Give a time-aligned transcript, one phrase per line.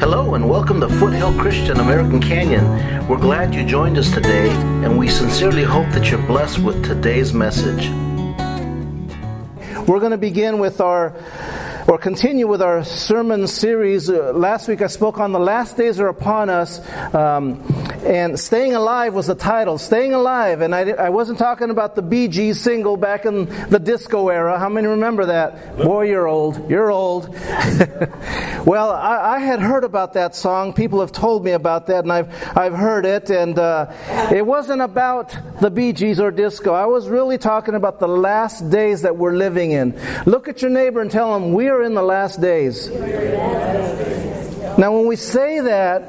[0.00, 2.64] Hello and welcome to Foothill Christian American Canyon.
[3.06, 4.48] We're glad you joined us today,
[4.82, 7.90] and we sincerely hope that you're blessed with today's message.
[9.86, 11.10] We're going to begin with our
[11.86, 14.10] or continue with our sermon series.
[14.10, 16.80] Uh, last week I spoke on the last days are upon us,
[17.14, 17.62] um,
[18.04, 19.78] and Staying Alive was the title.
[19.78, 24.28] Staying Alive, and I, I wasn't talking about the Gees single back in the disco
[24.28, 24.58] era.
[24.58, 25.76] How many remember that?
[25.78, 26.70] Boy, you're old.
[26.70, 27.28] You're old.
[28.66, 30.72] well, I, I, had heard about that song.
[30.72, 33.92] People have told me about that, and I've, I've heard it, and uh,
[34.32, 36.74] it wasn't about the Gees or disco.
[36.74, 39.98] I was really talking about the last days that we're living in.
[40.26, 42.88] Look at your neighbor and tell him, We are in the last days.
[44.78, 46.02] Now, when we say that,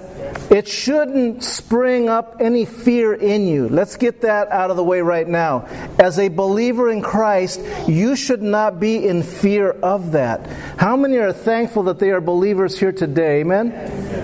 [0.52, 3.70] it shouldn't spring up any fear in you.
[3.70, 5.66] Let's get that out of the way right now.
[5.98, 10.48] As a believer in Christ, you should not be in fear of that.
[10.78, 13.42] How many are thankful that they are believers here today?
[13.42, 13.72] Amen?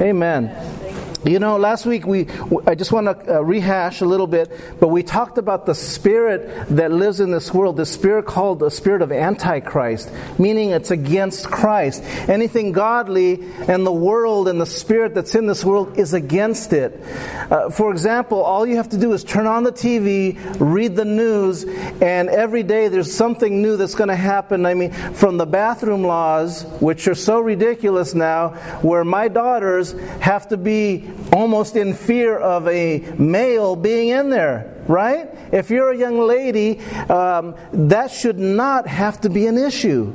[0.02, 0.77] Amen.
[1.26, 2.28] You know, last week we,
[2.68, 6.68] I just want to uh, rehash a little bit, but we talked about the spirit
[6.76, 11.50] that lives in this world, the spirit called the spirit of Antichrist, meaning it's against
[11.50, 12.04] Christ.
[12.30, 17.02] Anything godly and the world and the spirit that's in this world is against it.
[17.50, 21.06] Uh, for example, all you have to do is turn on the TV, read the
[21.06, 24.68] news, and every day there's something new that's going to happen.
[24.68, 28.50] I mean, from the bathroom laws, which are so ridiculous now,
[28.84, 34.77] where my daughters have to be almost in fear of a male being in there
[34.88, 35.30] right?
[35.52, 40.06] If you're a young lady, um, that should not have to be an issue,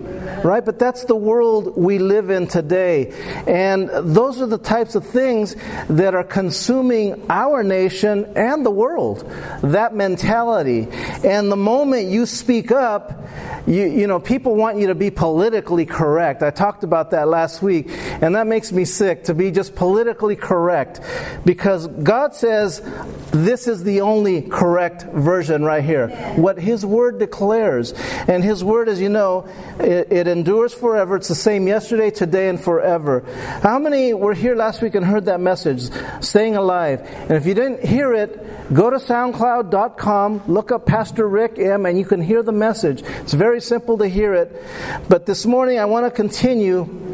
[0.42, 0.64] right?
[0.64, 3.12] But that's the world we live in today.
[3.46, 5.56] And those are the types of things
[5.88, 9.20] that are consuming our nation and the world.
[9.62, 10.88] That mentality.
[11.24, 13.22] And the moment you speak up,
[13.66, 16.42] you, you know, people want you to be politically correct.
[16.42, 20.34] I talked about that last week, and that makes me sick to be just politically
[20.34, 21.00] correct
[21.44, 22.82] because God says
[23.30, 26.08] this is the only correct version right here.
[26.36, 27.92] What His Word declares.
[28.28, 31.16] And His Word, as you know, it, it, endures forever.
[31.16, 33.20] It's the same yesterday, today, and forever.
[33.62, 35.90] How many were here last week and heard that message?
[36.20, 37.00] Staying alive.
[37.00, 41.98] And if you didn't hear it, go to SoundCloud.com, look up Pastor Rick M, and
[41.98, 43.02] you can hear the message.
[43.02, 44.62] It's very simple to hear it.
[45.08, 47.11] But this morning I want to continue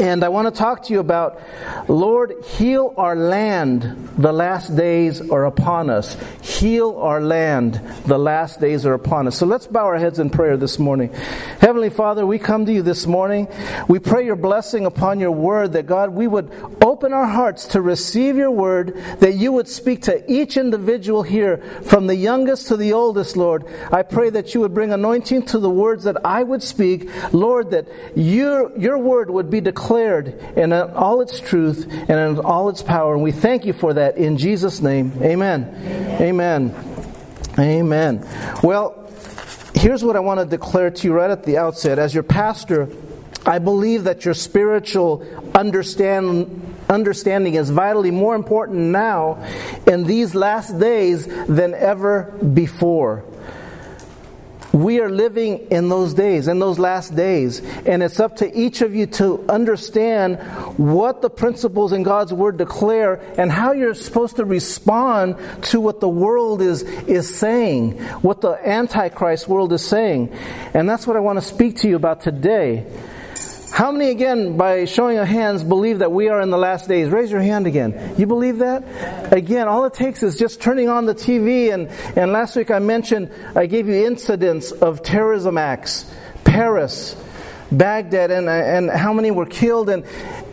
[0.00, 1.38] and I want to talk to you about
[1.86, 3.82] Lord, heal our land.
[4.16, 6.16] The last days are upon us.
[6.40, 7.74] Heal our land.
[8.06, 9.36] The last days are upon us.
[9.36, 11.12] So let's bow our heads in prayer this morning.
[11.60, 13.48] Heavenly Father, we come to you this morning.
[13.88, 16.50] We pray your blessing upon your word that God, we would
[16.82, 21.58] open our hearts to receive your word, that you would speak to each individual here,
[21.82, 23.66] from the youngest to the oldest, Lord.
[23.92, 27.10] I pray that you would bring anointing to the words that I would speak.
[27.34, 27.86] Lord, that
[28.16, 32.80] your, your word would be declared declared in all its truth and in all its
[32.80, 33.14] power.
[33.14, 35.12] And we thank you for that in Jesus' name.
[35.20, 35.66] Amen.
[36.20, 36.72] Amen.
[37.58, 38.24] Amen.
[38.62, 39.10] Well,
[39.74, 41.98] here's what I want to declare to you right at the outset.
[41.98, 42.88] As your pastor,
[43.44, 49.44] I believe that your spiritual understand, understanding is vitally more important now
[49.88, 53.24] in these last days than ever before.
[54.72, 58.82] We are living in those days, in those last days, and it's up to each
[58.82, 60.38] of you to understand
[60.78, 66.00] what the principles in God's Word declare and how you're supposed to respond to what
[66.00, 70.32] the world is, is saying, what the Antichrist world is saying.
[70.72, 72.86] And that's what I want to speak to you about today.
[73.80, 77.08] How many, again, by showing of hands, believe that we are in the last days?
[77.08, 78.14] Raise your hand again.
[78.18, 79.32] You believe that?
[79.32, 81.72] Again, all it takes is just turning on the TV.
[81.72, 86.14] And, and last week I mentioned, I gave you incidents of terrorism acts.
[86.44, 87.16] Paris,
[87.72, 89.88] Baghdad, and, and how many were killed.
[89.88, 90.04] And,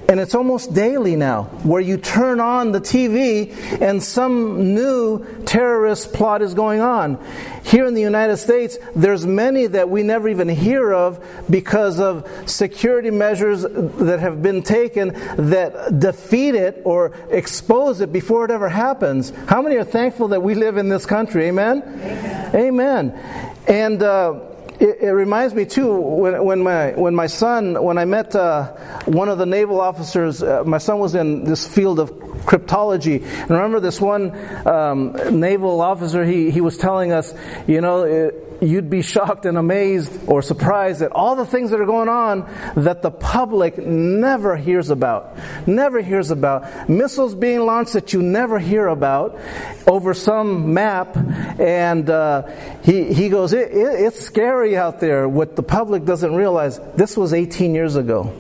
[0.10, 3.52] and it's almost daily now, where you turn on the TV
[3.82, 7.22] and some new terrorist plot is going on.
[7.64, 12.26] Here in the United States, there's many that we never even hear of because of
[12.46, 15.10] security measures that have been taken
[15.50, 19.32] that defeat it or expose it before it ever happens.
[19.48, 21.48] How many are thankful that we live in this country?
[21.48, 21.84] Amen?
[21.84, 22.56] Amen.
[22.56, 23.54] Amen.
[23.68, 24.40] And, uh,
[24.80, 28.74] it, it, reminds me too when, when my when my son when I met uh,
[29.06, 30.44] one of the naval officers.
[30.44, 34.32] Uh, my son was in this field of cryptology, and remember this one
[34.68, 36.24] um, naval officer.
[36.26, 37.34] He he was telling us,
[37.68, 38.04] you know.
[38.04, 42.10] It, you'd be shocked and amazed or surprised at all the things that are going
[42.10, 45.38] on that the public never hears about.
[45.68, 46.90] Never hears about.
[46.90, 49.40] Missiles being launched that you never hear about
[49.86, 51.16] over some map.
[51.60, 52.48] And uh,
[52.84, 55.30] he, he goes, it, it, It's scary out there.
[55.30, 58.34] What the public doesn't realize, this was 18 years ago.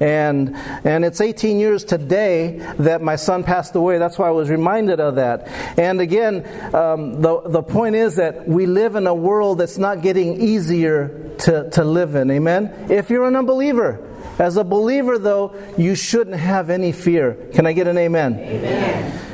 [0.00, 3.98] And, and it's 18 years today that my son passed away.
[3.98, 5.46] That's why I was reminded of that.
[5.78, 10.02] And again, um, the, the point is that we live in a world that's not
[10.02, 12.30] getting easier to, to live in.
[12.30, 12.88] Amen?
[12.90, 14.08] If you're an unbeliever,
[14.38, 17.34] as a believer, though, you shouldn't have any fear.
[17.54, 18.38] Can I get an amen?
[18.38, 19.31] Amen.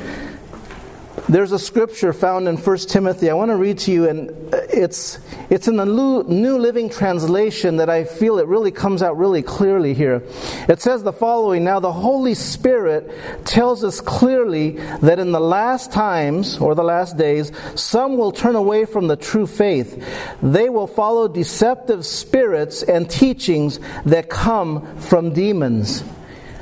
[1.29, 3.29] There's a scripture found in 1 Timothy.
[3.29, 5.19] I want to read to you, and it's,
[5.51, 9.93] it's in the New Living Translation that I feel it really comes out really clearly
[9.93, 10.23] here.
[10.67, 14.71] It says the following Now, the Holy Spirit tells us clearly
[15.01, 19.15] that in the last times, or the last days, some will turn away from the
[19.15, 20.03] true faith.
[20.41, 26.03] They will follow deceptive spirits and teachings that come from demons.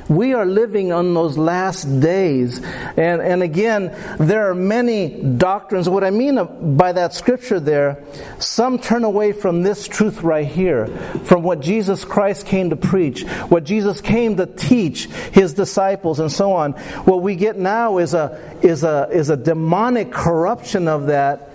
[0.08, 2.60] We are living on those last days.
[2.96, 5.88] And, and again, there are many doctrines.
[5.88, 8.02] What I mean by that scripture there,
[8.38, 10.86] some turn away from this truth right here,
[11.24, 16.32] from what Jesus Christ came to preach, what Jesus came to teach his disciples, and
[16.32, 16.72] so on.
[17.04, 21.47] What we get now is a, is a, is a demonic corruption of that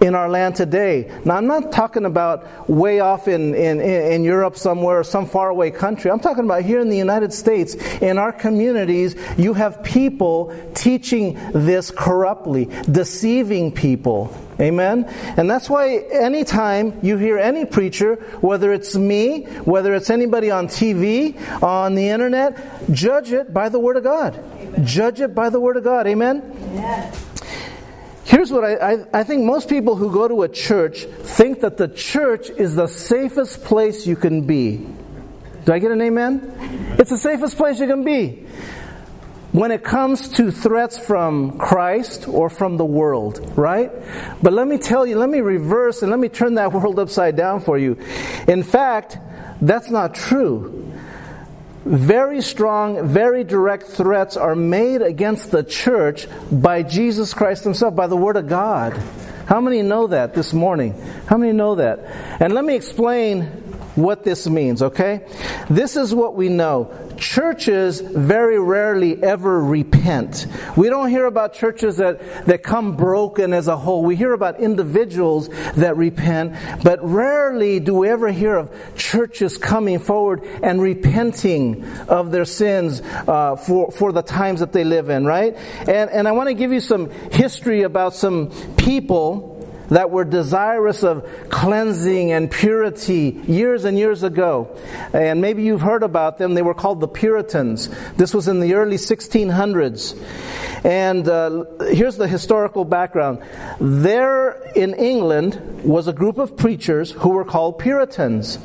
[0.00, 1.10] in our land today.
[1.24, 6.10] Now, I'm not talking about way off in, in, in Europe somewhere, some faraway country.
[6.10, 7.74] I'm talking about here in the United States.
[8.00, 14.34] In our communities, you have people teaching this corruptly, deceiving people.
[14.60, 15.04] Amen?
[15.36, 20.68] And that's why anytime you hear any preacher, whether it's me, whether it's anybody on
[20.68, 22.58] TV, on the internet,
[22.92, 24.36] judge it by the Word of God.
[24.36, 24.86] Amen.
[24.86, 26.06] Judge it by the Word of God.
[26.06, 26.42] Amen?
[26.74, 27.29] Yes.
[28.24, 31.76] Here's what I, I, I, think most people who go to a church think that
[31.76, 34.86] the church is the safest place you can be.
[35.64, 36.96] Do I get an amen?
[36.98, 38.46] It's the safest place you can be.
[39.52, 43.90] When it comes to threats from Christ or from the world, right?
[44.40, 47.36] But let me tell you, let me reverse and let me turn that world upside
[47.36, 47.98] down for you.
[48.46, 49.18] In fact,
[49.60, 50.89] that's not true.
[51.84, 58.06] Very strong, very direct threats are made against the church by Jesus Christ Himself, by
[58.06, 58.92] the Word of God.
[59.46, 60.92] How many know that this morning?
[61.26, 62.00] How many know that?
[62.40, 63.44] And let me explain
[63.96, 65.26] what this means, okay?
[65.68, 66.92] This is what we know.
[67.20, 70.46] Churches very rarely ever repent.
[70.74, 74.02] We don't hear about churches that, that come broken as a whole.
[74.02, 79.98] We hear about individuals that repent, but rarely do we ever hear of churches coming
[79.98, 85.26] forward and repenting of their sins uh, for, for the times that they live in,
[85.26, 85.54] right?
[85.80, 89.59] And, and I want to give you some history about some people
[89.90, 94.76] that were desirous of cleansing and purity years and years ago.
[95.12, 96.54] And maybe you've heard about them.
[96.54, 97.88] They were called the Puritans.
[98.16, 100.16] This was in the early 1600s.
[100.84, 103.42] And uh, here's the historical background.
[103.80, 108.58] There in England was a group of preachers who were called Puritans.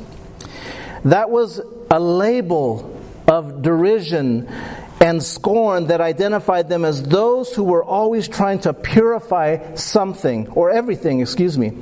[1.04, 2.92] That was a label
[3.28, 4.48] of derision
[5.00, 10.70] and scorn that identified them as those who were always trying to purify something or
[10.70, 11.72] everything, excuse me.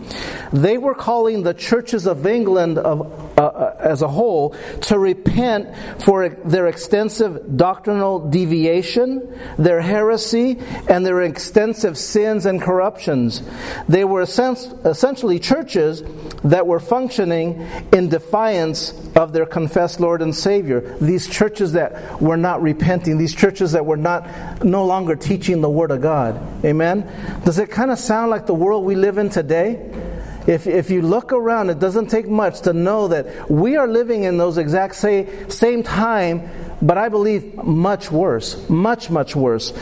[0.53, 5.69] They were calling the churches of England of, uh, as a whole to repent
[6.03, 10.59] for their extensive doctrinal deviation, their heresy,
[10.89, 13.43] and their extensive sins and corruptions.
[13.89, 16.03] They were essentially churches
[16.43, 20.97] that were functioning in defiance of their confessed Lord and Savior.
[21.01, 25.71] These churches that were not repenting, these churches that were not no longer teaching the
[25.71, 26.41] Word of God.
[26.65, 27.07] Amen?
[27.45, 29.91] Does it kind of sound like the world we live in today?
[30.47, 34.25] If, if you look around, it doesn't take much to know that we are living
[34.25, 36.49] in those exact same, same time,
[36.83, 38.69] but I believe much worse.
[38.69, 39.73] Much, much worse.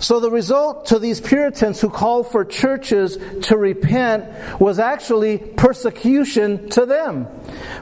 [0.00, 4.24] So the result to these Puritans who called for churches to repent
[4.58, 7.28] was actually persecution to them.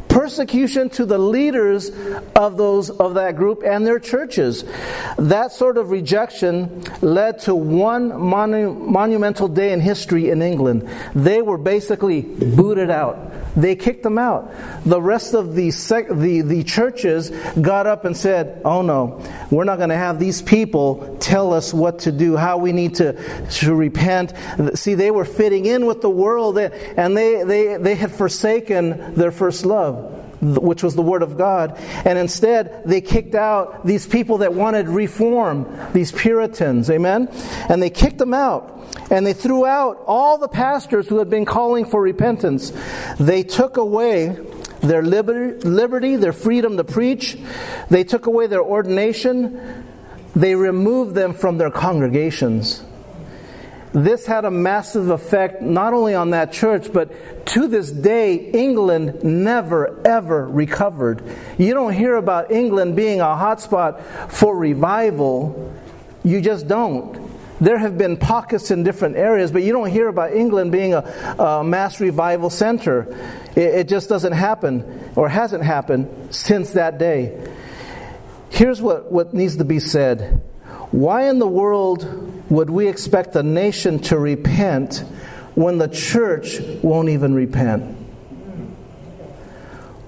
[0.09, 1.93] Persecution to the leaders
[2.35, 4.65] of those of that group and their churches.
[5.17, 10.89] That sort of rejection led to one monu- monumental day in history in England.
[11.15, 13.33] They were basically booted out.
[13.55, 14.53] They kicked them out.
[14.85, 19.65] The rest of the, sec- the, the churches got up and said, Oh no, we're
[19.65, 23.49] not going to have these people tell us what to do, how we need to,
[23.51, 24.33] to repent.
[24.75, 29.15] See, they were fitting in with the world eh, and they, they, they had forsaken
[29.15, 31.77] their first love which was the Word of God.
[32.05, 36.91] And instead, they kicked out these people that wanted reform, these Puritans.
[36.91, 37.29] Amen?
[37.69, 38.75] And they kicked them out.
[39.11, 42.73] And they threw out all the pastors who had been calling for repentance.
[43.19, 44.39] They took away
[44.81, 47.37] their liberty, their freedom to preach.
[47.91, 49.85] They took away their ordination.
[50.35, 52.85] They removed them from their congregations.
[53.93, 59.25] this had a massive effect not only on that church, but to this day, England
[59.25, 61.23] never ever recovered.
[61.57, 65.75] You don't hear about England being a hotspot for revival,
[66.23, 67.28] you just don't.
[67.61, 71.01] There have been pockets in different areas, but you don't hear about England being a,
[71.39, 73.09] a mass revival center.
[73.57, 77.49] It, it just doesn't happen, or hasn't happened since that day.
[78.51, 80.41] Here's what, what needs to be said
[80.91, 84.99] Why in the world would we expect a nation to repent
[85.55, 87.97] when the church won't even repent?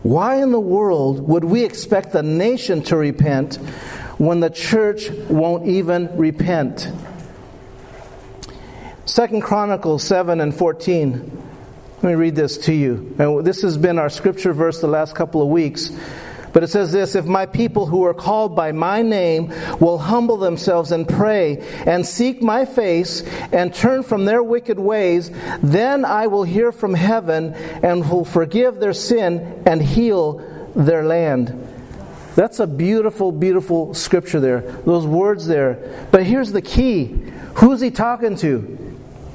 [0.02, 3.57] Why in the world would we expect the nation to repent
[4.16, 6.90] when the church won't even repent?
[9.11, 11.43] Second Chronicles 7 and 14.
[11.97, 13.12] Let me read this to you.
[13.19, 15.90] And this has been our scripture verse the last couple of weeks.
[16.52, 20.37] But it says this If my people who are called by my name will humble
[20.37, 26.29] themselves and pray and seek my face and turn from their wicked ways, then I
[26.29, 31.49] will hear from heaven and will forgive their sin and heal their land.
[32.37, 36.07] That's a beautiful, beautiful scripture there, those words there.
[36.12, 37.07] But here's the key
[37.55, 38.79] who's he talking to?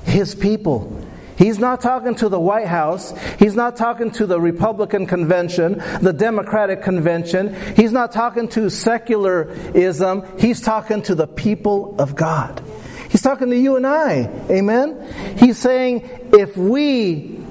[0.05, 1.01] His people.
[1.37, 3.13] He's not talking to the White House.
[3.39, 7.55] He's not talking to the Republican convention, the Democratic convention.
[7.75, 10.23] He's not talking to secularism.
[10.39, 12.63] He's talking to the people of God.
[13.09, 14.29] He's talking to you and I.
[14.49, 15.37] Amen?
[15.37, 17.44] He's saying, if we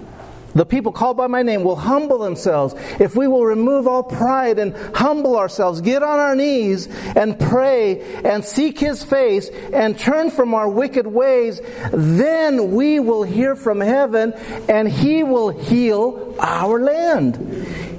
[0.55, 2.75] the people called by my name will humble themselves.
[3.01, 8.01] If we will remove all pride and humble ourselves, get on our knees and pray
[8.25, 11.61] and seek His face and turn from our wicked ways,
[11.93, 14.33] then we will hear from heaven
[14.69, 17.37] and He will heal our land.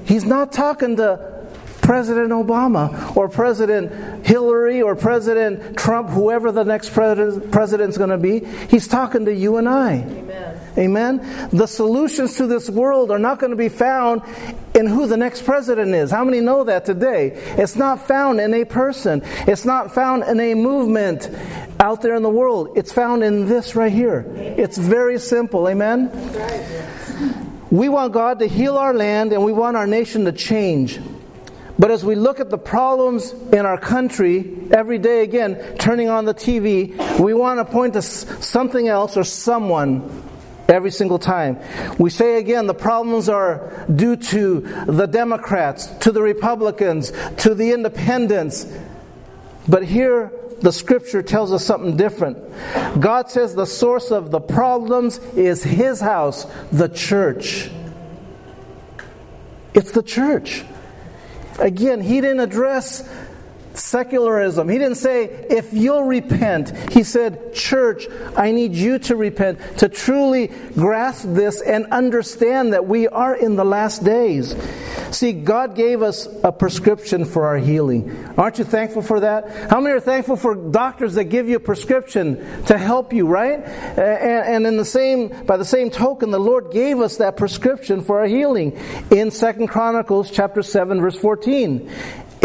[0.05, 1.35] He's not talking to
[1.81, 8.17] President Obama or President Hillary or President Trump, whoever the next president president's going to
[8.17, 8.39] be.
[8.69, 9.97] He's talking to you and I.
[9.97, 10.44] Amen.
[10.77, 11.49] Amen.
[11.51, 14.21] The solutions to this world are not going to be found
[14.73, 16.11] in who the next president is.
[16.11, 17.31] How many know that today?
[17.57, 19.21] It's not found in a person.
[19.47, 21.29] It's not found in a movement
[21.79, 22.77] out there in the world.
[22.77, 24.25] It's found in this right here.
[24.35, 25.69] It's very simple.
[25.69, 26.11] Amen.
[27.71, 30.99] We want God to heal our land and we want our nation to change.
[31.77, 36.23] But as we look at the problems in our country every day, again, turning on
[36.25, 40.23] the TV, we want to point to something else or someone
[40.67, 41.59] every single time.
[41.97, 47.71] We say again the problems are due to the Democrats, to the Republicans, to the
[47.71, 48.65] independents.
[49.67, 50.31] But here,
[50.61, 52.37] the scripture tells us something different.
[52.99, 57.69] God says the source of the problems is His house, the church.
[59.73, 60.63] It's the church.
[61.59, 63.07] Again, he didn't address
[63.75, 64.69] secularism.
[64.69, 66.73] He didn't say, if you'll repent.
[66.91, 72.87] He said, church, I need you to repent, to truly grasp this and understand that
[72.87, 74.55] we are in the last days.
[75.11, 78.33] See, God gave us a prescription for our healing.
[78.37, 79.69] Aren't you thankful for that?
[79.69, 83.59] How many are thankful for doctors that give you a prescription to help you, right?
[83.59, 88.19] And, in the same, by the same token, the Lord gave us that prescription for
[88.19, 88.77] our healing
[89.11, 91.89] in Second Chronicles chapter 7, verse 14.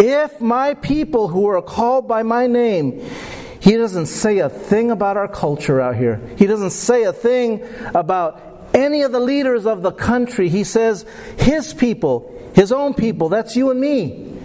[0.02, 3.04] If my people who are called by my name,
[3.60, 6.20] he doesn't say a thing about our culture out here.
[6.38, 7.62] He doesn't say a thing
[7.94, 8.40] about
[8.72, 10.48] any of the leaders of the country.
[10.48, 11.04] He says,
[11.36, 14.38] his people, his own people, that's you and me.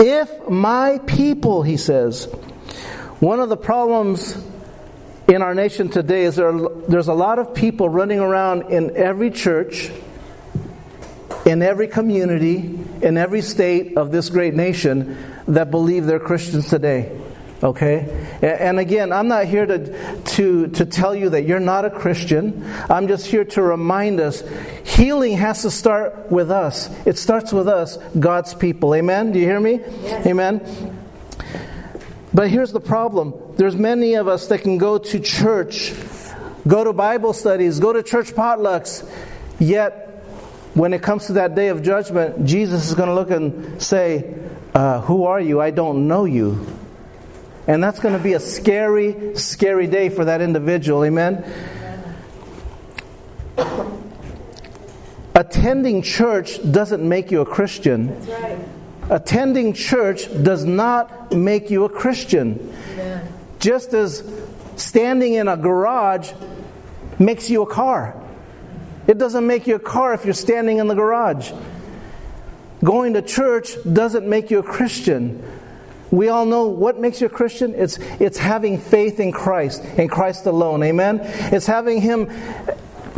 [0.00, 2.24] If my people, he says,
[3.20, 4.42] one of the problems
[5.28, 6.52] in our nation today is there,
[6.88, 9.90] there's a lot of people running around in every church
[11.44, 15.16] in every community, in every state of this great nation
[15.48, 17.20] that believe they're Christians today.
[17.62, 18.28] Okay?
[18.42, 22.64] And again, I'm not here to, to, to tell you that you're not a Christian.
[22.90, 24.42] I'm just here to remind us
[24.84, 26.90] healing has to start with us.
[27.06, 28.94] It starts with us, God's people.
[28.94, 29.32] Amen?
[29.32, 29.80] Do you hear me?
[30.02, 30.26] Yes.
[30.26, 31.00] Amen?
[32.34, 35.92] But here's the problem there's many of us that can go to church,
[36.66, 39.08] go to Bible studies, go to church potlucks,
[39.58, 40.03] yet
[40.74, 44.34] when it comes to that day of judgment, Jesus is going to look and say,
[44.74, 45.60] uh, Who are you?
[45.60, 46.66] I don't know you.
[47.66, 51.04] And that's going to be a scary, scary day for that individual.
[51.04, 51.44] Amen?
[55.34, 58.24] Attending church doesn't make you a Christian.
[58.26, 58.58] Right.
[59.10, 62.72] Attending church does not make you a Christian.
[62.92, 63.32] Amen.
[63.58, 64.28] Just as
[64.76, 66.32] standing in a garage
[67.18, 68.20] makes you a car.
[69.06, 71.52] It doesn't make you a car if you're standing in the garage.
[72.82, 75.42] Going to church doesn't make you a Christian.
[76.10, 77.74] We all know what makes you a Christian?
[77.74, 80.82] It's, it's having faith in Christ, in Christ alone.
[80.82, 81.20] Amen?
[81.22, 82.30] It's having Him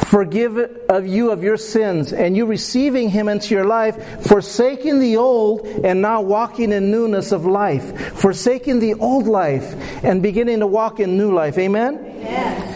[0.07, 0.57] forgive
[0.89, 5.67] of you of your sins and you receiving him into your life forsaking the old
[5.67, 9.75] and now walking in newness of life forsaking the old life
[10.05, 12.75] and beginning to walk in new life amen.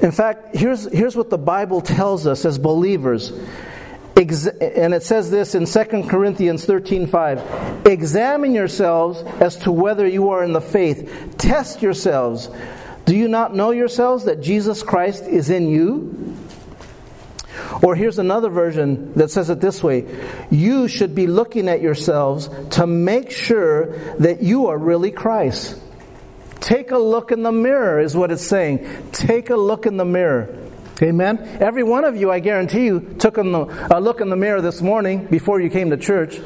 [0.00, 3.32] In fact here's, here's what the bible tells us as believers.
[4.16, 10.30] And it says this in 2 corinthians 13 5 examine yourselves as to whether you
[10.30, 11.34] are in the faith.
[11.36, 12.48] Test yourselves.
[13.04, 16.36] Do you not know yourselves that jesus christ is in you?
[17.82, 20.06] Or here's another version that says it this way.
[20.50, 25.78] You should be looking at yourselves to make sure that you are really Christ.
[26.66, 28.88] Take a look in the mirror, is what it's saying.
[29.12, 30.52] Take a look in the mirror.
[31.00, 31.38] Amen.
[31.60, 35.26] Every one of you, I guarantee you, took a look in the mirror this morning
[35.26, 36.40] before you came to church.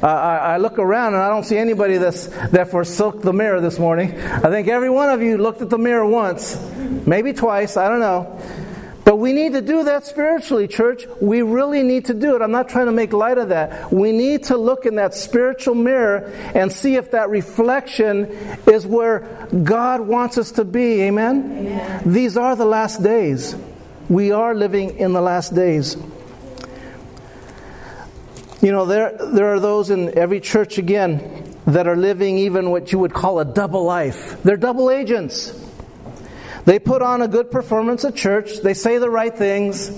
[0.00, 3.80] I, I, look around and I don't see anybody that's, that forsook the mirror this
[3.80, 4.16] morning.
[4.16, 6.56] I think every one of you looked at the mirror once,
[7.04, 8.40] maybe twice, I don't know.
[9.04, 11.06] But we need to do that spiritually, church.
[11.20, 12.42] We really need to do it.
[12.42, 13.92] I'm not trying to make light of that.
[13.92, 18.26] We need to look in that spiritual mirror and see if that reflection
[18.66, 21.02] is where God wants us to be.
[21.02, 21.66] Amen?
[21.66, 22.12] Amen.
[22.12, 23.56] These are the last days.
[24.08, 25.96] We are living in the last days.
[28.60, 32.92] You know, there, there are those in every church again that are living even what
[32.92, 34.40] you would call a double life.
[34.44, 35.58] They're double agents.
[36.64, 38.60] They put on a good performance at church.
[38.62, 39.90] They say the right things.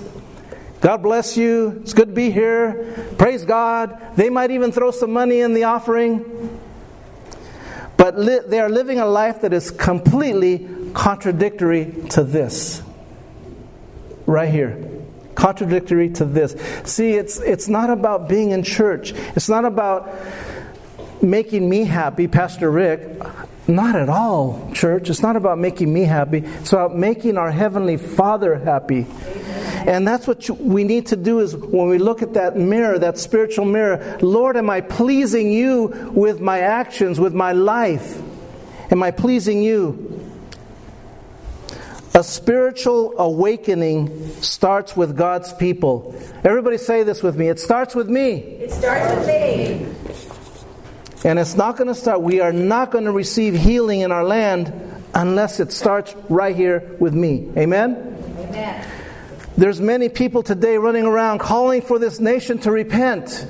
[0.81, 1.81] God bless you.
[1.83, 3.15] It's good to be here.
[3.19, 4.17] Praise God.
[4.17, 6.61] They might even throw some money in the offering.
[7.97, 12.83] But li- they are living a life that is completely contradictory to this.
[14.27, 14.91] Right here.
[15.35, 16.55] Contradictory to this.
[16.85, 20.15] See, it's, it's not about being in church, it's not about
[21.23, 23.23] making me happy, Pastor Rick.
[23.67, 25.09] Not at all, church.
[25.09, 26.39] It's not about making me happy.
[26.39, 29.07] It's about making our Heavenly Father happy.
[29.87, 33.19] And that's what we need to do is when we look at that mirror, that
[33.19, 38.21] spiritual mirror, Lord, am I pleasing you with my actions, with my life?
[38.91, 40.21] Am I pleasing you?
[42.15, 46.15] A spiritual awakening starts with God's people.
[46.45, 47.49] Everybody say this with me.
[47.49, 48.35] It starts with me.
[48.35, 50.04] It starts with me.
[51.25, 54.25] And it's not going to start, we are not going to receive healing in our
[54.25, 54.73] land
[55.15, 57.49] unless it starts right here with me.
[57.57, 57.97] Amen?
[58.39, 58.91] Amen.
[59.57, 63.47] There's many people today running around calling for this nation to repent.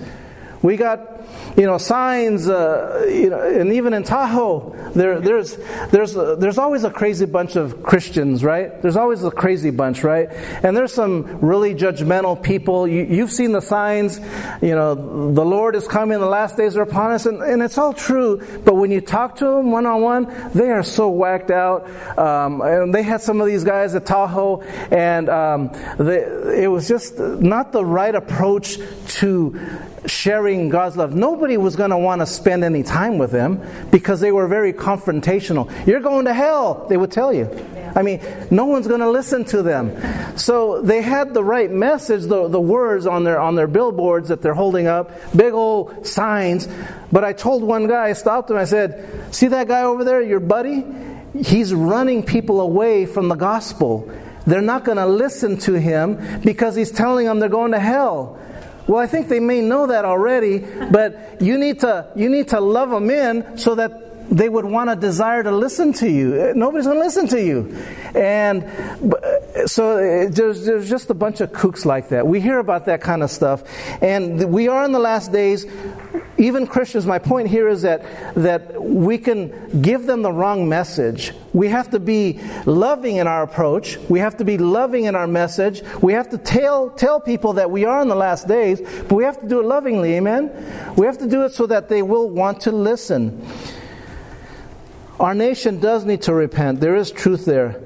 [0.63, 1.14] We got
[1.57, 5.57] you know, signs, uh, you know, and even in Tahoe, there, there's,
[5.91, 8.81] there's, uh, there's always a crazy bunch of Christians, right?
[8.83, 10.29] There's always a crazy bunch, right?
[10.65, 12.89] And there's some really judgmental people.
[12.89, 14.19] You, you've seen the signs,
[14.61, 14.95] you know,
[15.33, 18.43] the Lord is coming, the last days are upon us, and, and it's all true.
[18.65, 21.89] But when you talk to them one on one, they are so whacked out.
[22.19, 26.89] Um, and they had some of these guys at Tahoe, and um, they, it was
[26.89, 29.61] just not the right approach to
[30.07, 31.15] sharing God's love.
[31.15, 34.73] Nobody was going to want to spend any time with them because they were very
[34.73, 35.71] confrontational.
[35.87, 37.49] You're going to hell, they would tell you.
[37.97, 40.37] I mean, no one's going to listen to them.
[40.37, 44.43] So they had the right message, the, the words on their, on their billboards that
[44.43, 46.69] they're holding up, big old signs.
[47.13, 50.21] But I told one guy, I stopped him, I said, See that guy over there,
[50.21, 50.85] your buddy?
[51.41, 54.11] He's running people away from the gospel.
[54.47, 58.39] They're not going to listen to him because he's telling them they're going to hell.
[58.87, 62.61] Well, I think they may know that already, but you need to you need to
[62.61, 66.41] love them in so that they would want to desire to listen to you.
[66.41, 67.77] Uh, nobody's going to listen to you.
[68.15, 72.27] And uh, so uh, there's, there's just a bunch of kooks like that.
[72.27, 73.63] We hear about that kind of stuff.
[74.03, 75.67] And we are in the last days.
[76.37, 81.33] Even Christians, my point here is that, that we can give them the wrong message.
[81.53, 83.99] We have to be loving in our approach.
[84.09, 85.83] We have to be loving in our message.
[86.03, 89.23] We have to tell, tell people that we are in the last days, but we
[89.25, 90.95] have to do it lovingly, amen?
[90.97, 93.47] We have to do it so that they will want to listen.
[95.21, 96.81] Our nation does need to repent.
[96.81, 97.81] There is truth there.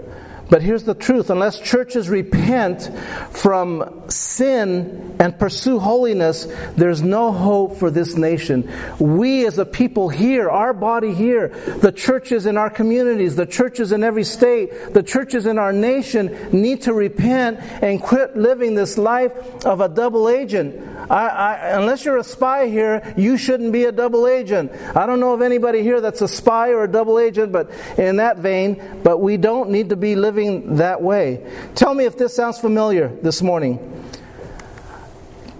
[0.51, 2.91] But here's the truth unless churches repent
[3.31, 8.71] from sin and pursue holiness, there's no hope for this nation.
[8.99, 13.93] We as a people here, our body here, the churches in our communities, the churches
[13.93, 18.97] in every state, the churches in our nation need to repent and quit living this
[18.97, 19.33] life
[19.67, 20.98] of a double agent.
[21.11, 24.73] I, I, unless you're a spy here, you shouldn't be a double agent.
[24.95, 28.17] I don't know of anybody here that's a spy or a double agent, but in
[28.17, 31.47] that vein, but we don't need to be living that way.
[31.75, 33.95] Tell me if this sounds familiar this morning.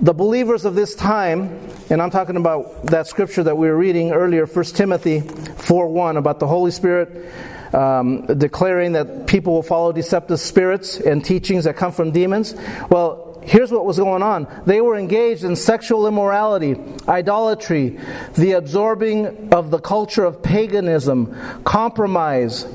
[0.01, 1.59] the believers of this time,
[1.91, 6.17] and I'm talking about that scripture that we were reading earlier, 1 Timothy 4 1,
[6.17, 7.33] about the Holy Spirit
[7.73, 12.55] um, declaring that people will follow deceptive spirits and teachings that come from demons.
[12.91, 16.77] Well, here's what was going on they were engaged in sexual immorality,
[17.09, 17.99] idolatry,
[18.35, 21.35] the absorbing of the culture of paganism,
[21.65, 22.67] compromise,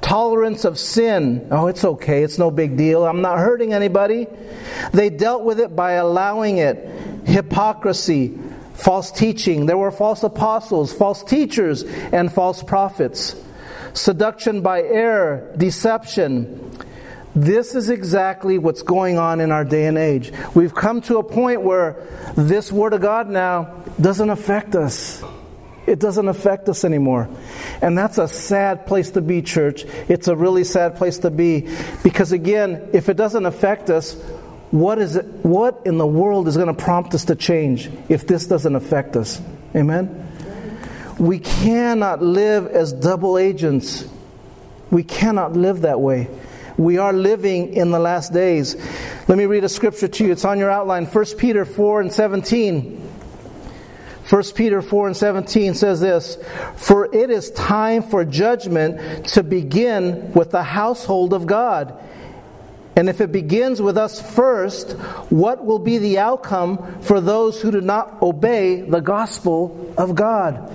[0.00, 1.46] tolerance of sin.
[1.50, 4.26] Oh, it's okay, it's no big deal, I'm not hurting anybody.
[4.92, 6.76] They dealt with it by allowing it.
[7.26, 8.38] Hypocrisy,
[8.74, 9.66] false teaching.
[9.66, 13.36] There were false apostles, false teachers, and false prophets.
[13.92, 16.69] Seduction by error, deception.
[17.34, 20.32] This is exactly what's going on in our day and age.
[20.54, 21.96] We've come to a point where
[22.36, 25.22] this Word of God now doesn't affect us.
[25.86, 27.28] It doesn't affect us anymore.
[27.80, 29.84] And that's a sad place to be, church.
[30.08, 31.68] It's a really sad place to be.
[32.02, 34.14] Because again, if it doesn't affect us,
[34.70, 38.26] what is it, what in the world is going to prompt us to change if
[38.26, 39.40] this doesn't affect us?
[39.74, 40.26] Amen?
[41.18, 44.08] We cannot live as double agents.
[44.90, 46.28] We cannot live that way.
[46.80, 48.74] We are living in the last days.
[49.28, 50.32] Let me read a scripture to you.
[50.32, 51.04] It's on your outline.
[51.04, 52.96] 1 Peter 4 and 17.
[54.26, 56.38] 1 Peter 4 and 17 says this
[56.76, 62.02] For it is time for judgment to begin with the household of God.
[62.96, 64.92] And if it begins with us first,
[65.28, 70.74] what will be the outcome for those who do not obey the gospel of God?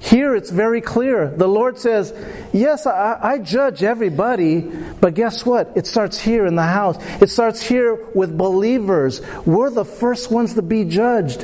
[0.00, 1.28] Here it's very clear.
[1.28, 2.14] The Lord says,
[2.54, 5.72] Yes, I, I, judge everybody, but guess what?
[5.76, 6.96] It starts here in the house.
[7.20, 9.20] It starts here with believers.
[9.44, 11.42] We're the first ones to be judged.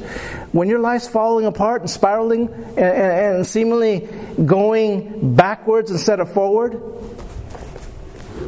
[0.52, 4.08] When your life's falling apart and spiraling and, and, and seemingly
[4.46, 6.80] going backwards instead of forward,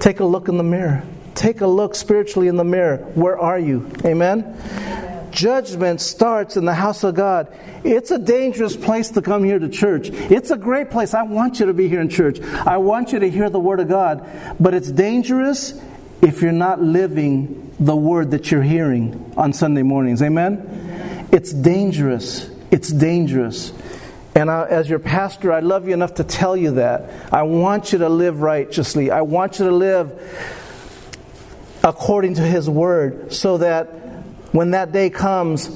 [0.00, 1.04] take a look in the mirror.
[1.34, 2.96] Take a look spiritually in the mirror.
[3.14, 3.92] Where are you?
[4.06, 4.42] Amen?
[5.30, 7.48] Judgment starts in the house of God.
[7.84, 10.08] It's a dangerous place to come here to church.
[10.10, 11.14] It's a great place.
[11.14, 12.40] I want you to be here in church.
[12.40, 14.28] I want you to hear the Word of God.
[14.58, 15.80] But it's dangerous
[16.22, 20.22] if you're not living the Word that you're hearing on Sunday mornings.
[20.22, 21.28] Amen?
[21.30, 22.50] It's dangerous.
[22.70, 23.72] It's dangerous.
[24.34, 27.10] And I, as your pastor, I love you enough to tell you that.
[27.32, 29.10] I want you to live righteously.
[29.10, 30.12] I want you to live
[31.82, 33.88] according to His Word so that
[34.52, 35.70] when that day comes,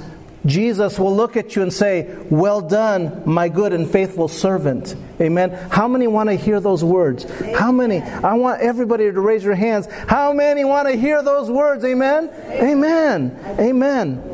[0.45, 4.97] Jesus will look at you and say, Well done, my good and faithful servant.
[5.21, 5.51] Amen.
[5.71, 7.25] How many want to hear those words?
[7.55, 8.01] How many?
[8.01, 9.87] I want everybody to raise your hands.
[10.09, 11.85] How many want to hear those words?
[11.85, 12.29] Amen.
[12.51, 13.39] Amen.
[13.61, 14.32] Amen.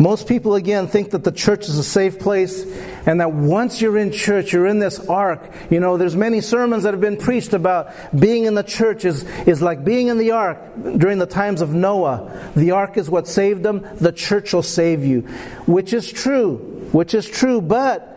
[0.00, 2.64] Most people, again, think that the church is a safe place
[3.04, 5.52] and that once you're in church, you're in this ark.
[5.70, 9.24] You know, there's many sermons that have been preached about being in the church is,
[9.46, 10.60] is like being in the ark
[10.98, 12.52] during the times of Noah.
[12.54, 15.22] The ark is what saved them, the church will save you.
[15.66, 16.58] Which is true,
[16.92, 18.14] which is true, but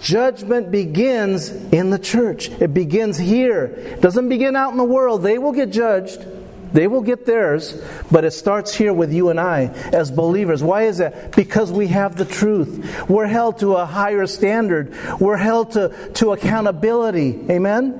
[0.00, 2.50] judgment begins in the church.
[2.50, 3.64] It begins here.
[3.64, 5.22] It doesn't begin out in the world.
[5.22, 6.26] They will get judged.
[6.72, 10.62] They will get theirs, but it starts here with you and I as believers.
[10.62, 11.34] Why is that?
[11.34, 13.08] Because we have the truth.
[13.08, 14.94] We're held to a higher standard.
[15.20, 17.46] We're held to, to accountability.
[17.50, 17.92] Amen?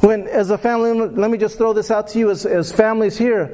[0.00, 3.16] When, as a family, let me just throw this out to you as, as families
[3.16, 3.46] here.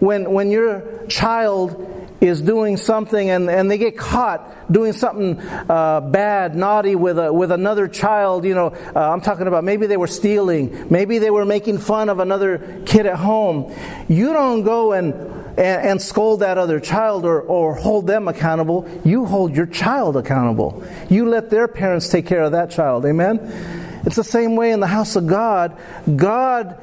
[0.00, 1.93] When, when your child
[2.24, 7.32] is doing something and, and they get caught doing something uh, bad, naughty with, a,
[7.32, 11.30] with another child, you know, uh, I'm talking about maybe they were stealing, maybe they
[11.30, 13.72] were making fun of another kid at home.
[14.08, 18.88] You don't go and, and, and scold that other child or, or hold them accountable.
[19.04, 20.82] You hold your child accountable.
[21.10, 23.04] You let their parents take care of that child.
[23.04, 24.02] Amen?
[24.06, 25.76] It's the same way in the house of God.
[26.16, 26.80] God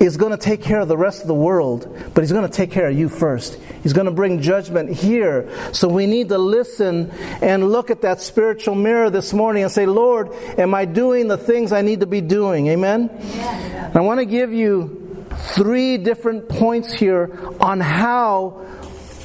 [0.00, 2.52] is going to take care of the rest of the world, but He's going to
[2.52, 3.58] take care of you first.
[3.82, 5.48] He's going to bring judgment here.
[5.72, 7.10] So we need to listen
[7.42, 11.38] and look at that spiritual mirror this morning and say, Lord, am I doing the
[11.38, 12.68] things I need to be doing?
[12.68, 13.10] Amen?
[13.20, 13.92] Yeah.
[13.94, 18.66] I want to give you three different points here on how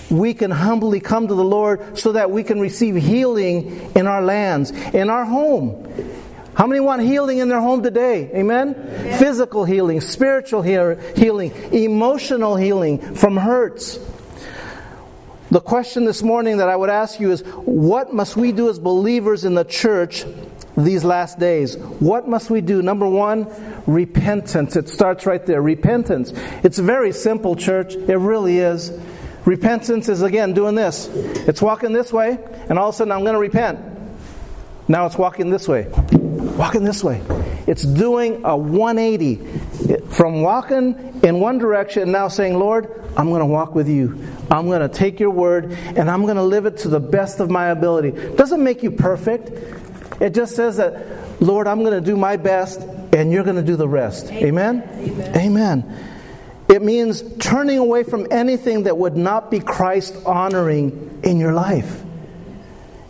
[0.09, 4.21] we can humbly come to the Lord so that we can receive healing in our
[4.21, 5.81] lands, in our home.
[6.55, 8.31] How many want healing in their home today?
[8.33, 8.75] Amen?
[8.75, 9.19] Amen.
[9.19, 13.99] Physical healing, spiritual healing, emotional healing from hurts.
[15.51, 18.79] The question this morning that I would ask you is what must we do as
[18.79, 20.23] believers in the church
[20.77, 21.77] these last days?
[21.77, 22.81] What must we do?
[22.81, 23.47] Number one,
[23.85, 24.77] repentance.
[24.77, 25.61] It starts right there.
[25.61, 26.31] Repentance.
[26.63, 27.95] It's very simple, church.
[27.95, 28.97] It really is.
[29.43, 31.07] Repentance is again doing this.
[31.07, 32.39] It's walking this way,
[32.69, 33.79] and all of a sudden I'm going to repent.
[34.87, 35.91] Now it's walking this way
[36.55, 37.21] walking this way.
[37.67, 43.45] It's doing a 180 from walking in one direction now saying, Lord, I'm going to
[43.45, 44.27] walk with you.
[44.51, 47.39] I'm going to take your word and I'm going to live it to the best
[47.39, 48.11] of my ability.
[48.35, 49.51] Doesn't make you perfect.
[50.21, 52.81] It just says that, Lord, I'm going to do my best
[53.13, 54.31] and you're going to do the rest.
[54.31, 54.83] Amen?
[54.83, 55.37] Amen?
[55.37, 56.11] Amen.
[56.67, 62.01] It means turning away from anything that would not be Christ honoring in your life.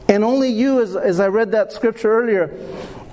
[0.07, 2.55] And only you, as, as I read that scripture earlier,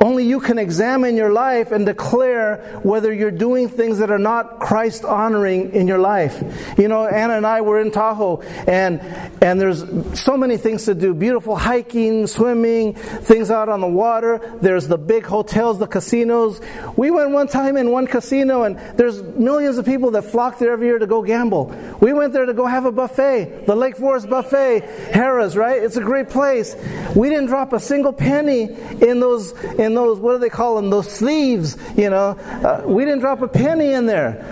[0.02, 4.58] only you can examine your life and declare whether you're doing things that are not
[4.58, 6.42] Christ honoring in your life.
[6.76, 9.00] You know, Anna and I were in Tahoe and
[9.40, 9.84] and there's
[10.20, 11.14] so many things to do.
[11.14, 14.58] Beautiful hiking, swimming, things out on the water.
[14.60, 16.60] There's the big hotels, the casinos.
[16.96, 20.72] We went one time in one casino and there's millions of people that flock there
[20.72, 21.66] every year to go gamble.
[22.00, 25.80] We went there to go have a buffet, the Lake Forest buffet, Harrah's, right?
[25.80, 26.74] It's a great place.
[27.14, 28.64] We didn't drop a single penny
[29.00, 32.30] in those in those, what do they call them, those sleeves, you know.
[32.30, 34.44] Uh, we didn't drop a penny in there.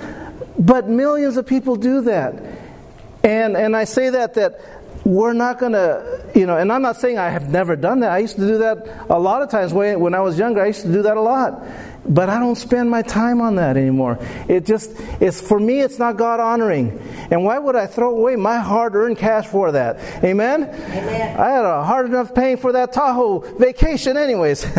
[0.59, 2.35] But millions of people do that.
[3.23, 4.61] And, and I say that, that
[5.11, 8.13] we're not going to, you know, and I'm not saying I have never done that.
[8.13, 10.63] I used to do that a lot of times when I was younger.
[10.63, 11.67] I used to do that a lot.
[12.09, 14.19] But I don't spend my time on that anymore.
[14.49, 16.99] It just, it's, for me, it's not God honoring.
[17.31, 19.99] And why would I throw away my hard earned cash for that?
[20.25, 20.63] Amen?
[20.63, 21.41] Amen.
[21.41, 24.65] I had a hard enough paying for that Tahoe vacation, anyways.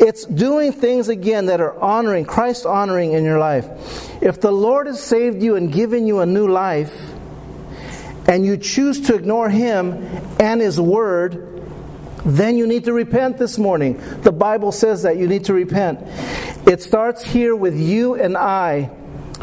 [0.00, 3.68] it's doing things again that are honoring, Christ honoring in your life.
[4.22, 7.11] If the Lord has saved you and given you a new life,
[8.26, 9.92] and you choose to ignore Him
[10.40, 11.48] and His Word,
[12.24, 14.00] then you need to repent this morning.
[14.22, 16.00] The Bible says that you need to repent.
[16.66, 18.90] It starts here with you and I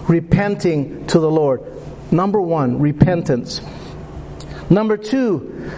[0.08, 1.62] repenting to the Lord.
[2.12, 3.62] Number one, repentance.
[4.70, 5.72] Number two,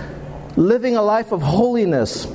[0.56, 2.28] living a life of holiness.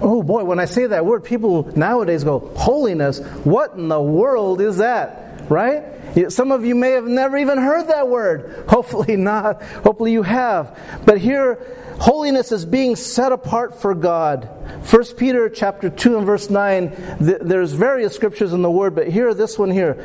[0.00, 3.20] Oh boy, when I say that word, people nowadays go, Holiness?
[3.44, 5.25] What in the world is that?
[5.48, 5.84] Right?
[6.28, 8.64] Some of you may have never even heard that word.
[8.68, 9.62] Hopefully not.
[9.62, 10.78] Hopefully you have.
[11.04, 11.58] But here,
[12.00, 14.48] holiness is being set apart for God.
[14.90, 19.34] 1 Peter chapter 2 and verse 9, there's various scriptures in the word, but here,
[19.34, 19.96] this one here,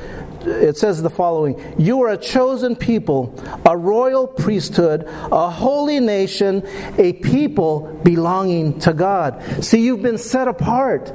[0.45, 3.33] it says the following You are a chosen people,
[3.65, 6.63] a royal priesthood, a holy nation,
[6.97, 9.63] a people belonging to God.
[9.63, 11.13] See, you've been set apart.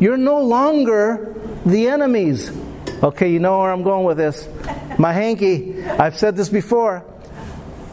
[0.00, 1.34] You're no longer
[1.64, 2.50] the enemies.
[3.04, 4.48] Okay, you know where I'm going with this.
[4.98, 5.84] My hanky.
[5.84, 7.04] I've said this before.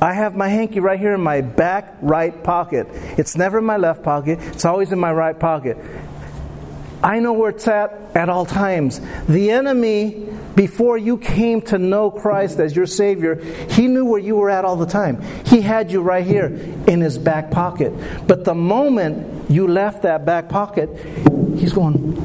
[0.01, 2.87] I have my hanky right here in my back right pocket.
[3.17, 5.77] It's never in my left pocket, it's always in my right pocket.
[7.03, 9.01] I know where it's at at all times.
[9.27, 13.35] The enemy, before you came to know Christ as your Savior,
[13.69, 15.21] he knew where you were at all the time.
[15.45, 16.45] He had you right here
[16.87, 17.91] in his back pocket.
[18.27, 20.89] But the moment you left that back pocket,
[21.57, 22.15] he's going,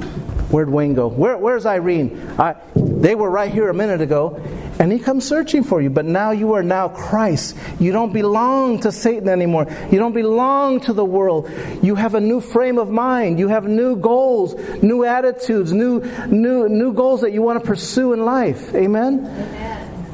[0.51, 1.09] Where'd Wayne go?
[1.09, 2.35] Where, where's Irene?
[2.39, 4.41] I, they were right here a minute ago.
[4.79, 5.91] And he comes searching for you.
[5.91, 7.57] But now you are now Christ.
[7.81, 9.67] You don't belong to Satan anymore.
[9.91, 11.51] You don't belong to the world.
[11.83, 13.39] You have a new frame of mind.
[13.39, 18.13] You have new goals, new attitudes, new, new, new goals that you want to pursue
[18.13, 18.75] in life.
[18.75, 19.27] Amen?
[19.27, 20.07] Amen.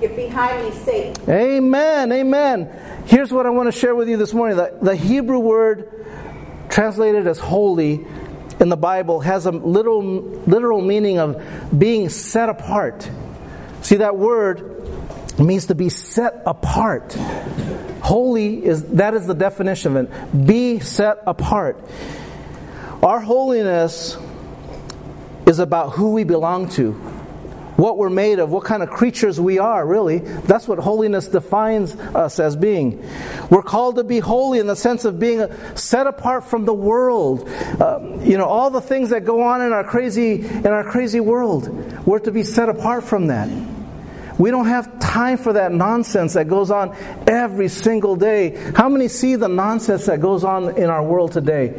[0.00, 1.30] Get behind me, Satan.
[1.30, 2.12] Amen.
[2.12, 3.02] Amen.
[3.06, 4.56] Here's what I want to share with you this morning.
[4.56, 5.94] The, the Hebrew word
[6.68, 8.06] translated as holy
[8.60, 11.42] in the Bible has a literal, literal meaning of
[11.76, 13.08] being set apart.
[13.82, 14.74] See, that word
[15.38, 17.14] means to be set apart.
[18.02, 20.46] Holy is that is the definition of it.
[20.46, 21.78] Be set apart.
[23.02, 24.16] Our holiness
[25.46, 27.17] is about who we belong to
[27.78, 30.18] what we're made of, what kind of creatures we are, really.
[30.18, 33.00] That's what holiness defines us as being.
[33.50, 37.48] We're called to be holy in the sense of being set apart from the world.
[37.48, 41.20] Uh, you know, all the things that go on in our crazy in our crazy
[41.20, 41.68] world.
[42.04, 43.48] We're to be set apart from that.
[44.38, 46.96] We don't have time for that nonsense that goes on
[47.28, 48.56] every single day.
[48.74, 51.74] How many see the nonsense that goes on in our world today?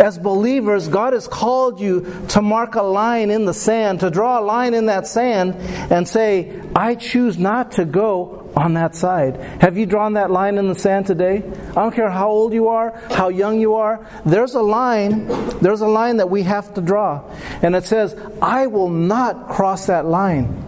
[0.00, 4.40] As believers, God has called you to mark a line in the sand, to draw
[4.40, 5.54] a line in that sand
[5.92, 9.36] and say, I choose not to go on that side.
[9.60, 11.42] Have you drawn that line in the sand today?
[11.70, 14.06] I don't care how old you are, how young you are.
[14.24, 15.26] There's a line,
[15.60, 17.22] there's a line that we have to draw.
[17.62, 20.66] And it says, I will not cross that line.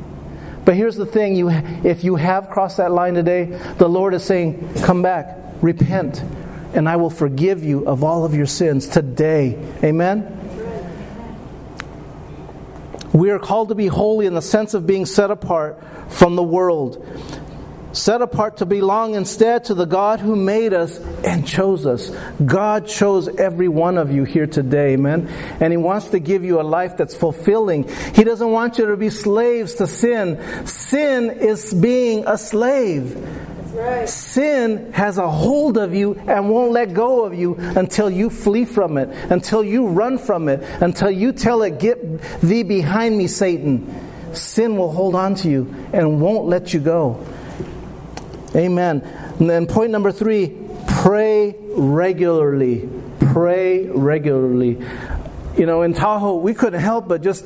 [0.67, 3.47] But here's the thing, you if you have crossed that line today,
[3.79, 6.23] the Lord is saying, come back, repent
[6.75, 9.59] and I will forgive you of all of your sins today.
[9.83, 10.39] Amen?
[13.13, 16.43] We are called to be holy in the sense of being set apart from the
[16.43, 17.07] world.
[17.93, 22.11] set apart to belong instead to the God who made us and chose us.
[22.45, 25.29] God chose every one of you here today, amen.
[25.61, 27.89] And He wants to give you a life that's fulfilling.
[28.15, 30.67] He doesn't want you to be slaves to sin.
[30.67, 33.17] Sin is being a slave.
[34.07, 38.65] Sin has a hold of you and won't let go of you until you flee
[38.65, 43.27] from it, until you run from it, until you tell it, Get thee behind me,
[43.27, 44.35] Satan.
[44.35, 47.25] Sin will hold on to you and won't let you go.
[48.55, 49.01] Amen.
[49.39, 52.89] And then point number three pray regularly.
[53.33, 54.85] Pray regularly.
[55.57, 57.45] You know, in Tahoe, we couldn't help but just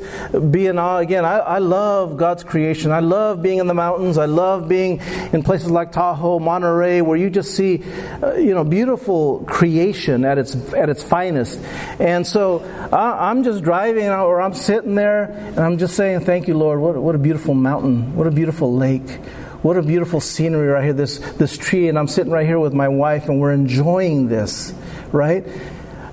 [0.50, 0.98] be in awe.
[0.98, 2.92] Again, I, I love God's creation.
[2.92, 4.16] I love being in the mountains.
[4.16, 5.00] I love being
[5.32, 7.82] in places like Tahoe, Monterey, where you just see,
[8.22, 11.58] uh, you know, beautiful creation at its at its finest.
[11.98, 12.60] And so
[12.92, 16.80] I, am just driving, or I'm sitting there, and I'm just saying, "Thank you, Lord.
[16.80, 18.14] What what a beautiful mountain.
[18.14, 19.18] What a beautiful lake."
[19.62, 22.72] What a beautiful scenery right here, this, this tree, and I'm sitting right here with
[22.72, 24.72] my wife, and we're enjoying this,
[25.10, 25.44] right?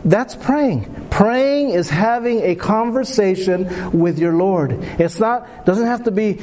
[0.06, 1.08] That's praying.
[1.10, 4.72] Praying is having a conversation with your Lord.
[5.00, 6.42] It's not, doesn't have to be,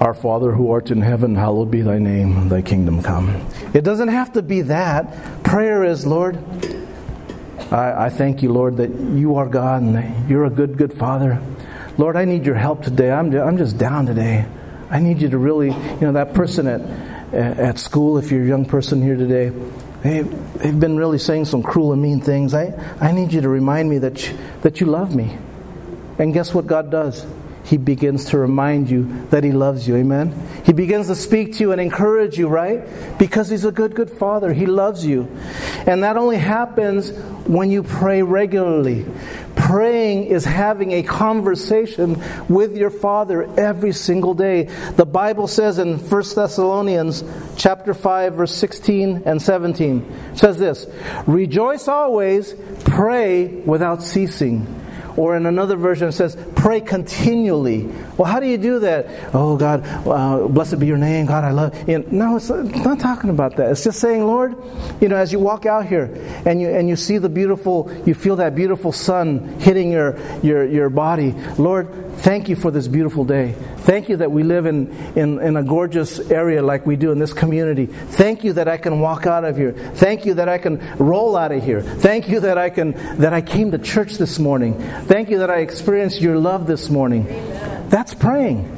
[0.00, 3.46] Our Father who art in heaven, hallowed be thy name, thy kingdom come.
[3.74, 5.42] It doesn't have to be that.
[5.42, 6.38] Prayer is, Lord,
[7.70, 11.40] I, I thank you, Lord, that you are God and you're a good, good Father.
[11.98, 13.10] Lord, I need your help today.
[13.10, 14.46] I'm, I'm just down today.
[14.90, 18.46] I need you to really, you know, that person at, at school, if you're a
[18.46, 19.50] young person here today,
[20.06, 22.54] they, they've been really saying some cruel and mean things.
[22.54, 25.36] I, I need you to remind me that you, that you love me.
[26.18, 27.26] And guess what God does?
[27.66, 29.96] He begins to remind you that He loves you.
[29.96, 30.32] Amen?
[30.64, 32.86] He begins to speak to you and encourage you, right?
[33.18, 34.52] Because He's a good, good Father.
[34.52, 35.28] He loves you.
[35.84, 37.10] And that only happens
[37.48, 39.04] when you pray regularly.
[39.56, 44.64] Praying is having a conversation with your Father every single day.
[44.94, 47.24] The Bible says in 1 Thessalonians
[47.56, 50.86] chapter 5 verse 16 and 17 says this,
[51.26, 54.66] "Rejoice always, pray without ceasing."
[55.16, 57.84] Or in another version, it says, pray continually.
[58.16, 59.06] Well, how do you do that?
[59.34, 61.26] Oh, God, uh, blessed be your name.
[61.26, 62.04] God, I love you.
[62.10, 63.70] No, it's not talking about that.
[63.70, 64.56] It's just saying, Lord,
[65.00, 66.04] you know, as you walk out here
[66.44, 70.66] and you, and you see the beautiful, you feel that beautiful sun hitting your, your,
[70.66, 71.32] your body.
[71.58, 73.54] Lord, thank you for this beautiful day.
[73.78, 77.20] Thank you that we live in, in, in a gorgeous area like we do in
[77.20, 77.86] this community.
[77.86, 79.72] Thank you that I can walk out of here.
[79.94, 81.82] Thank you that I can roll out of here.
[81.82, 84.76] Thank you that I can, that I came to church this morning.
[85.06, 87.26] Thank you that I experienced your love this morning.
[87.28, 87.88] Amen.
[87.88, 88.72] That's praying.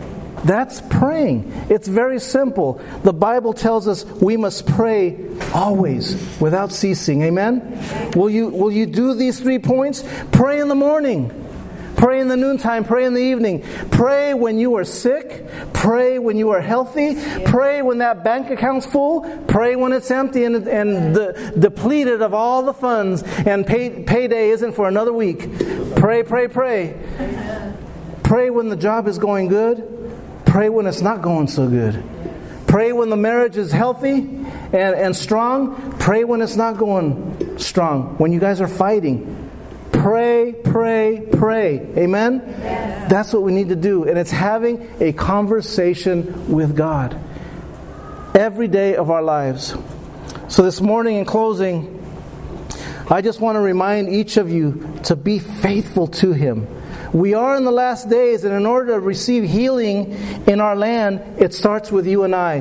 [0.45, 1.51] That's praying.
[1.71, 2.81] It's very simple.
[3.03, 5.19] The Bible tells us we must pray
[5.55, 7.23] always without ceasing.
[7.23, 8.13] Amen?
[8.15, 10.05] Will you, will you do these three points?
[10.31, 11.48] Pray in the morning.
[11.99, 13.65] Pray in the noontime, pray in the evening.
[13.91, 15.45] Pray when you are sick.
[15.73, 17.17] Pray when you are healthy.
[17.45, 19.23] Pray when that bank account's full.
[19.49, 24.73] Pray when it's empty and, and depleted of all the funds and pay, payday isn't
[24.73, 25.41] for another week.
[25.97, 26.95] Pray, pray, pray.
[28.23, 29.83] Pray when the job is going good.
[30.47, 32.01] Pray when it's not going so good.
[32.69, 35.99] Pray when the marriage is healthy and, and strong.
[35.99, 38.17] Pray when it's not going strong.
[38.19, 39.38] When you guys are fighting.
[39.93, 41.79] Pray, pray, pray.
[41.97, 42.43] Amen?
[42.47, 43.11] Yes.
[43.11, 44.05] That's what we need to do.
[44.05, 47.19] And it's having a conversation with God
[48.35, 49.75] every day of our lives.
[50.49, 51.95] So, this morning, in closing,
[53.11, 56.67] I just want to remind each of you to be faithful to Him.
[57.13, 60.13] We are in the last days, and in order to receive healing
[60.47, 62.61] in our land, it starts with you and I.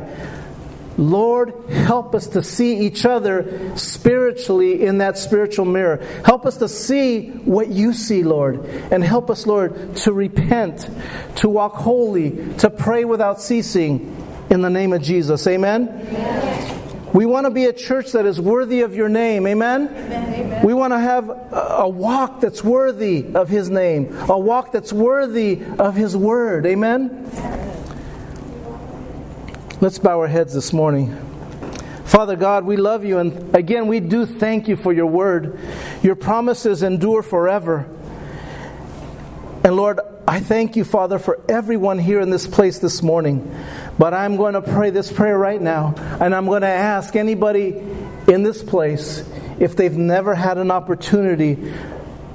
[0.97, 5.97] Lord, help us to see each other spiritually in that spiritual mirror.
[6.25, 8.65] Help us to see what you see, Lord.
[8.91, 10.89] And help us, Lord, to repent,
[11.37, 14.15] to walk holy, to pray without ceasing
[14.49, 15.45] in the name of Jesus.
[15.45, 15.87] Amen?
[15.89, 17.13] Amen.
[17.13, 19.47] We want to be a church that is worthy of your name.
[19.47, 19.87] Amen?
[19.87, 20.65] Amen.
[20.65, 25.63] We want to have a walk that's worthy of his name, a walk that's worthy
[25.79, 26.65] of his word.
[26.65, 27.56] Amen?
[29.79, 31.15] Let's bow our heads this morning.
[32.03, 35.59] Father God, we love you, and again, we do thank you for your word.
[36.01, 37.87] Your promises endure forever.
[39.63, 43.55] And Lord, I thank you, Father, for everyone here in this place this morning.
[43.99, 47.79] But I'm going to pray this prayer right now, and I'm going to ask anybody
[48.27, 49.23] in this place
[49.59, 51.71] if they've never had an opportunity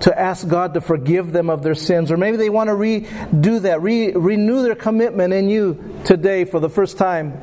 [0.03, 3.63] to ask God to forgive them of their sins, or maybe they want to redo
[3.63, 7.41] that, re- renew their commitment in you today for the first time.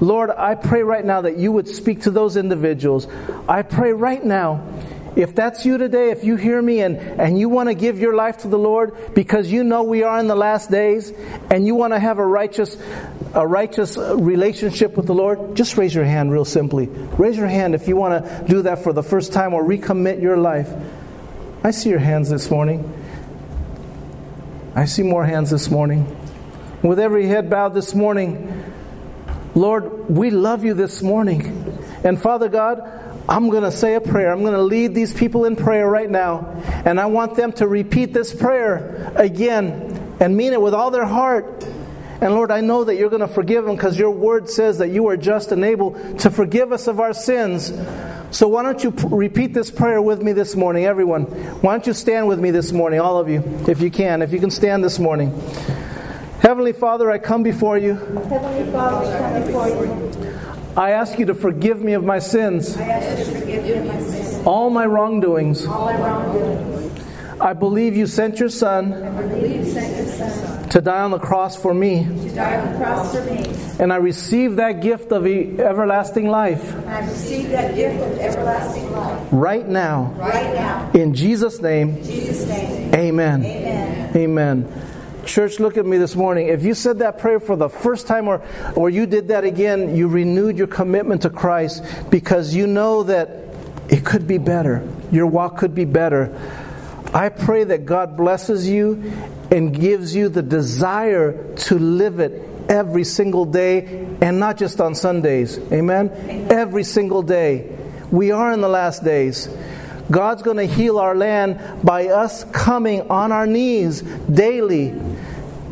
[0.00, 3.06] Lord, I pray right now that you would speak to those individuals.
[3.48, 4.62] I pray right now
[5.18, 8.14] If that's you today, if you hear me and, and you want to give your
[8.14, 11.12] life to the Lord because you know we are in the last days
[11.50, 12.76] and you want to have a righteous,
[13.34, 16.86] a righteous relationship with the Lord, just raise your hand real simply.
[16.86, 20.22] Raise your hand if you want to do that for the first time or recommit
[20.22, 20.70] your life.
[21.62, 22.94] I see your hands this morning.
[24.76, 26.14] I see more hands this morning.
[26.82, 28.72] With every head bowed this morning,
[29.56, 31.76] Lord, we love you this morning.
[32.04, 32.80] And Father God,
[33.28, 34.32] I'm going to say a prayer.
[34.32, 36.46] I'm going to lead these people in prayer right now.
[36.86, 41.06] And I want them to repeat this prayer again and mean it with all their
[41.06, 41.64] heart.
[42.20, 44.90] And Lord, I know that you're going to forgive them because your word says that
[44.90, 47.72] you are just and able to forgive us of our sins.
[48.30, 51.22] So why don't you repeat this prayer with me this morning, everyone?
[51.62, 54.32] Why don't you stand with me this morning, all of you, if you can, if
[54.32, 55.30] you can stand this morning.
[56.40, 57.94] Heavenly Father, I come before you.
[57.94, 60.38] Heavenly Father, we come before you.
[60.76, 62.76] I ask you to forgive me of my sins.
[62.76, 64.46] I ask you to forgive me of my sins.
[64.46, 65.66] All my wrongdoings.
[65.66, 67.04] All my wrongdoings.
[67.40, 68.92] I believe you sent your son.
[68.92, 70.47] I believe you sent your son.
[70.70, 72.04] To die on the cross for me.
[72.04, 73.42] To die on the cross for me.
[73.80, 76.74] And I receive that gift of everlasting life.
[76.74, 79.28] And I receive that gift of everlasting life.
[79.32, 80.14] Right now.
[80.18, 80.90] Right now.
[80.92, 81.96] In Jesus' name.
[81.96, 82.94] In Jesus' name.
[82.94, 83.44] Amen.
[83.44, 84.16] Amen.
[84.16, 84.82] Amen.
[85.24, 86.48] Church, look at me this morning.
[86.48, 88.42] If you said that prayer for the first time or,
[88.74, 93.28] or you did that again, you renewed your commitment to Christ because you know that
[93.88, 94.86] it could be better.
[95.10, 96.34] Your walk could be better.
[97.18, 99.12] I pray that God blesses you
[99.50, 104.94] and gives you the desire to live it every single day and not just on
[104.94, 105.58] Sundays.
[105.72, 106.10] Amen?
[106.14, 106.46] Amen.
[106.52, 107.76] Every single day.
[108.12, 109.48] We are in the last days.
[110.08, 114.94] God's going to heal our land by us coming on our knees daily.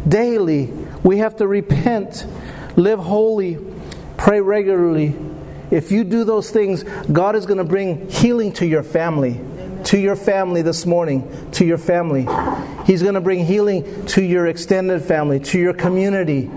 [0.08, 0.66] Daily.
[1.04, 2.26] We have to repent,
[2.74, 3.56] live holy,
[4.16, 5.14] pray regularly.
[5.70, 9.40] If you do those things, God is going to bring healing to your family.
[9.86, 12.26] To your family this morning, to your family.
[12.86, 16.50] He's going to bring healing to your extended family, to your community,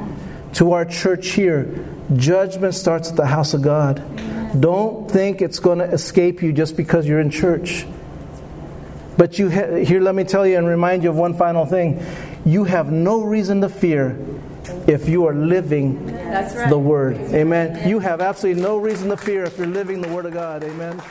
[0.54, 1.86] to our church here.
[2.16, 4.02] Judgment starts at the house of God.
[4.60, 7.86] Don't think it's going to escape you just because you're in church.
[9.18, 12.04] But you ha- here, let me tell you and remind you of one final thing.
[12.46, 14.18] You have no reason to fear
[14.88, 16.70] if you are living right.
[16.70, 17.18] the Word.
[17.18, 17.88] Amen.
[17.88, 20.64] You have absolutely no reason to fear if you're living the Word of God.
[20.64, 21.02] Amen.